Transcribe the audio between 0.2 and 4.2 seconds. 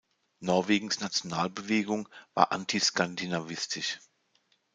Norwegens Nationalbewegung war anti-skandinavistisch.